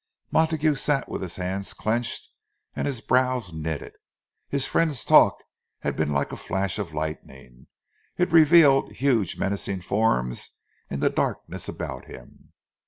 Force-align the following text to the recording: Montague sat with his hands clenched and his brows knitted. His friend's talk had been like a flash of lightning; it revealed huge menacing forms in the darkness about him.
Montague 0.31 0.73
sat 0.73 1.07
with 1.07 1.21
his 1.21 1.35
hands 1.35 1.75
clenched 1.75 2.27
and 2.75 2.87
his 2.87 3.01
brows 3.01 3.53
knitted. 3.53 3.93
His 4.49 4.65
friend's 4.65 5.05
talk 5.05 5.43
had 5.81 5.95
been 5.95 6.11
like 6.11 6.31
a 6.31 6.37
flash 6.37 6.79
of 6.79 6.91
lightning; 6.95 7.67
it 8.17 8.31
revealed 8.31 8.93
huge 8.93 9.37
menacing 9.37 9.81
forms 9.81 10.57
in 10.89 11.01
the 11.01 11.11
darkness 11.11 11.69
about 11.69 12.05
him. 12.05 12.51